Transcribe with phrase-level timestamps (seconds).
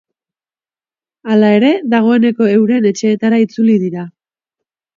[1.33, 4.09] Hala ere, dagoeneko euren etxeetara itzuli dira.